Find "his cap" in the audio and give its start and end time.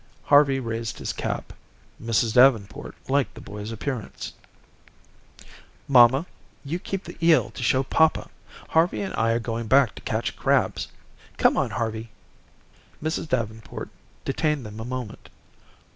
0.97-1.53